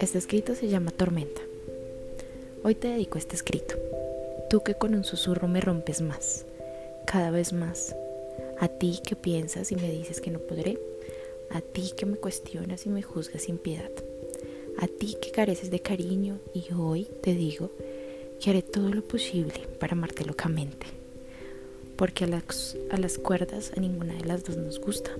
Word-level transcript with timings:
Este 0.00 0.16
escrito 0.16 0.54
se 0.54 0.68
llama 0.68 0.90
Tormenta. 0.90 1.42
Hoy 2.62 2.74
te 2.74 2.88
dedico 2.88 3.18
este 3.18 3.36
escrito. 3.36 3.74
Tú 4.48 4.62
que 4.62 4.74
con 4.74 4.94
un 4.94 5.04
susurro 5.04 5.48
me 5.48 5.60
rompes 5.60 6.00
más, 6.00 6.46
cada 7.04 7.30
vez 7.30 7.52
más. 7.52 7.94
A 8.58 8.68
ti 8.68 9.00
que 9.06 9.16
piensas 9.16 9.70
y 9.70 9.76
me 9.76 9.90
dices 9.90 10.22
que 10.22 10.30
no 10.30 10.38
podré. 10.38 10.78
A 11.50 11.60
ti 11.60 11.92
que 11.94 12.06
me 12.06 12.16
cuestionas 12.16 12.86
y 12.86 12.88
me 12.88 13.02
juzgas 13.02 13.42
sin 13.42 13.58
piedad. 13.58 13.90
A 14.78 14.86
ti 14.86 15.16
que 15.20 15.30
careces 15.30 15.70
de 15.70 15.80
cariño 15.80 16.38
y 16.54 16.72
hoy 16.72 17.06
te 17.22 17.34
digo 17.34 17.70
que 18.40 18.48
haré 18.48 18.62
todo 18.62 18.88
lo 18.88 19.02
posible 19.02 19.66
para 19.78 19.92
amarte 19.92 20.24
locamente. 20.24 20.97
Porque 21.98 22.24
a 22.24 22.28
las, 22.28 22.76
a 22.90 22.96
las 22.96 23.18
cuerdas 23.18 23.72
a 23.76 23.80
ninguna 23.80 24.14
de 24.14 24.24
las 24.24 24.44
dos 24.44 24.56
nos 24.56 24.80
gusta. 24.80 25.10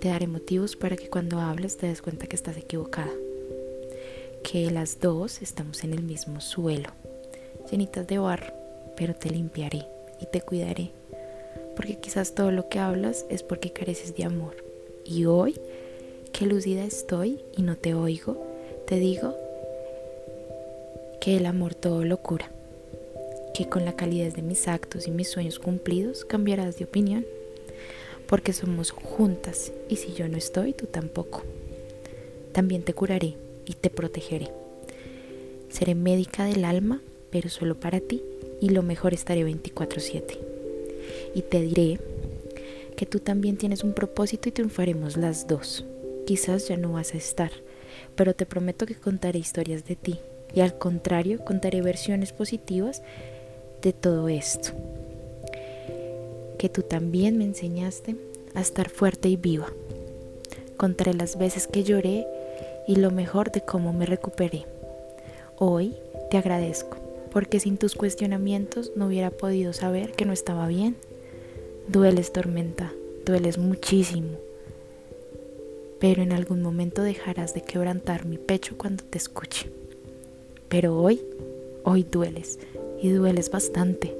Te 0.00 0.08
daré 0.08 0.26
motivos 0.26 0.76
para 0.76 0.96
que 0.96 1.10
cuando 1.10 1.40
hables 1.40 1.76
te 1.76 1.86
des 1.86 2.00
cuenta 2.00 2.26
que 2.26 2.34
estás 2.34 2.56
equivocada. 2.56 3.12
Que 4.42 4.70
las 4.70 4.98
dos 4.98 5.42
estamos 5.42 5.84
en 5.84 5.92
el 5.92 6.02
mismo 6.02 6.40
suelo, 6.40 6.88
llenitas 7.70 8.06
de 8.06 8.18
barro, 8.18 8.52
pero 8.96 9.14
te 9.14 9.30
limpiaré 9.30 9.86
y 10.20 10.26
te 10.26 10.40
cuidaré. 10.40 10.90
Porque 11.76 11.98
quizás 11.98 12.34
todo 12.34 12.50
lo 12.50 12.68
que 12.68 12.78
hablas 12.78 13.26
es 13.28 13.42
porque 13.42 13.72
careces 13.72 14.16
de 14.16 14.24
amor. 14.24 14.56
Y 15.04 15.26
hoy, 15.26 15.60
que 16.32 16.46
lucida 16.46 16.84
estoy 16.84 17.44
y 17.56 17.62
no 17.62 17.76
te 17.76 17.94
oigo, 17.94 18.42
te 18.86 18.96
digo 18.96 19.36
que 21.20 21.36
el 21.36 21.46
amor 21.46 21.74
todo 21.74 22.04
lo 22.04 22.18
cura. 22.18 22.53
Que 23.54 23.68
con 23.68 23.84
la 23.84 23.96
calidez 23.96 24.34
de 24.34 24.42
mis 24.42 24.68
actos 24.68 25.06
y 25.06 25.10
mis 25.10 25.30
sueños 25.30 25.58
cumplidos 25.58 26.24
cambiarás 26.24 26.76
de 26.76 26.84
opinión 26.84 27.24
porque 28.26 28.52
somos 28.52 28.90
juntas 28.90 29.72
y 29.88 29.96
si 29.96 30.12
yo 30.14 30.28
no 30.28 30.36
estoy, 30.36 30.72
tú 30.72 30.86
tampoco. 30.86 31.42
También 32.52 32.82
te 32.82 32.94
curaré 32.94 33.36
y 33.66 33.74
te 33.74 33.90
protegeré. 33.90 34.48
Seré 35.68 35.94
médica 35.94 36.44
del 36.44 36.64
alma, 36.64 37.00
pero 37.30 37.48
solo 37.48 37.78
para 37.78 38.00
ti 38.00 38.22
y 38.60 38.70
lo 38.70 38.82
mejor 38.82 39.14
estaré 39.14 39.44
24/7. 39.44 40.38
Y 41.34 41.42
te 41.42 41.60
diré 41.60 41.98
que 42.96 43.06
tú 43.06 43.18
también 43.18 43.56
tienes 43.56 43.84
un 43.84 43.92
propósito 43.92 44.48
y 44.48 44.52
triunfaremos 44.52 45.16
las 45.16 45.46
dos. 45.46 45.84
Quizás 46.26 46.68
ya 46.68 46.76
no 46.76 46.92
vas 46.92 47.12
a 47.14 47.18
estar, 47.18 47.50
pero 48.14 48.34
te 48.34 48.46
prometo 48.46 48.86
que 48.86 48.94
contaré 48.94 49.38
historias 49.38 49.84
de 49.84 49.96
ti 49.96 50.18
y 50.54 50.60
al 50.60 50.78
contrario 50.78 51.44
contaré 51.44 51.82
versiones 51.82 52.32
positivas 52.32 53.02
de 53.84 53.92
todo 53.92 54.28
esto 54.28 54.72
que 56.64 56.70
tú 56.70 56.80
también 56.80 57.36
me 57.36 57.44
enseñaste 57.44 58.16
a 58.54 58.62
estar 58.62 58.88
fuerte 58.88 59.28
y 59.28 59.36
viva. 59.36 59.70
Contaré 60.78 61.12
las 61.12 61.36
veces 61.36 61.66
que 61.66 61.84
lloré 61.84 62.26
y 62.88 62.96
lo 62.96 63.10
mejor 63.10 63.52
de 63.52 63.60
cómo 63.60 63.92
me 63.92 64.06
recuperé. 64.06 64.64
Hoy 65.58 65.94
te 66.30 66.38
agradezco, 66.38 66.96
porque 67.30 67.60
sin 67.60 67.76
tus 67.76 67.94
cuestionamientos 67.94 68.92
no 68.96 69.08
hubiera 69.08 69.30
podido 69.30 69.74
saber 69.74 70.12
que 70.12 70.24
no 70.24 70.32
estaba 70.32 70.66
bien. 70.66 70.96
Dueles, 71.88 72.32
tormenta, 72.32 72.94
dueles 73.26 73.58
muchísimo. 73.58 74.38
Pero 76.00 76.22
en 76.22 76.32
algún 76.32 76.62
momento 76.62 77.02
dejarás 77.02 77.52
de 77.52 77.60
quebrantar 77.60 78.24
mi 78.24 78.38
pecho 78.38 78.78
cuando 78.78 79.04
te 79.04 79.18
escuche. 79.18 79.70
Pero 80.70 80.98
hoy, 80.98 81.20
hoy 81.84 82.06
dueles, 82.10 82.58
y 83.04 83.10
dueles 83.10 83.50
bastante, 83.50 84.16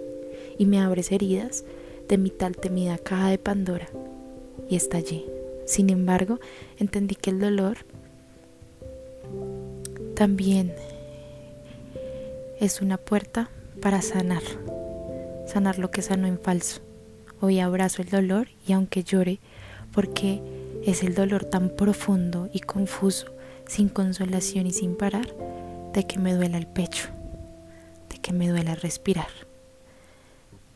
y 0.58 0.66
me 0.66 0.78
abres 0.78 1.10
heridas 1.10 1.64
de 2.06 2.18
mi 2.18 2.28
tal 2.28 2.54
temida 2.54 2.98
caja 2.98 3.30
de 3.30 3.38
Pandora 3.38 3.88
y 4.68 4.76
estallé. 4.76 5.24
Sin 5.64 5.88
embargo, 5.88 6.38
entendí 6.78 7.14
que 7.14 7.30
el 7.30 7.40
dolor 7.40 7.78
también 10.14 10.74
es 12.60 12.82
una 12.82 12.98
puerta 12.98 13.48
para 13.80 14.02
sanar, 14.02 14.42
sanar 15.46 15.78
lo 15.78 15.90
que 15.90 16.02
sanó 16.02 16.26
en 16.26 16.38
falso. 16.38 16.82
Hoy 17.40 17.60
abrazo 17.60 18.02
el 18.02 18.10
dolor 18.10 18.48
y 18.68 18.74
aunque 18.74 19.02
llore, 19.02 19.40
porque 19.94 20.42
es 20.84 21.02
el 21.02 21.14
dolor 21.14 21.46
tan 21.46 21.70
profundo 21.70 22.50
y 22.52 22.60
confuso, 22.60 23.28
sin 23.66 23.88
consolación 23.88 24.66
y 24.66 24.72
sin 24.72 24.94
parar, 24.94 25.34
de 25.94 26.06
que 26.06 26.18
me 26.18 26.34
duela 26.34 26.58
el 26.58 26.66
pecho, 26.66 27.13
que 28.24 28.32
me 28.32 28.48
duela 28.48 28.74
respirar 28.74 29.28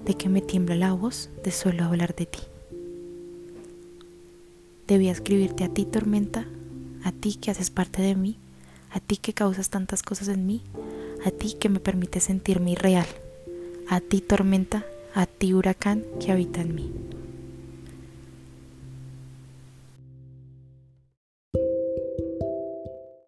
de 0.04 0.14
que 0.18 0.28
me 0.28 0.42
tiembla 0.42 0.76
la 0.76 0.92
voz 0.92 1.30
de 1.42 1.50
solo 1.50 1.82
hablar 1.82 2.14
de 2.14 2.26
ti. 2.26 2.40
Debía 4.86 5.12
escribirte 5.12 5.64
a 5.64 5.70
ti, 5.70 5.86
tormenta, 5.86 6.44
a 7.04 7.10
ti 7.10 7.36
que 7.36 7.50
haces 7.50 7.70
parte 7.70 8.02
de 8.02 8.14
mí, 8.14 8.36
a 8.90 9.00
ti 9.00 9.16
que 9.16 9.32
causas 9.32 9.70
tantas 9.70 10.02
cosas 10.02 10.28
en 10.28 10.46
mí, 10.46 10.62
a 11.24 11.30
ti 11.30 11.54
que 11.54 11.70
me 11.70 11.80
permite 11.80 12.20
sentirme 12.20 12.72
irreal, 12.72 13.06
a 13.88 14.00
ti, 14.00 14.20
tormenta, 14.20 14.84
a 15.14 15.24
ti, 15.24 15.54
huracán 15.54 16.04
que 16.20 16.30
habita 16.30 16.60
en 16.60 16.74
mí. 16.74 16.92